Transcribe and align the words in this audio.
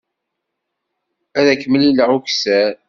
Ad 1.39 1.47
k-mlileɣ 1.61 2.09
ukessar. 2.17 2.73